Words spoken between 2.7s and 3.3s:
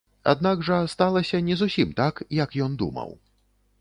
думаў.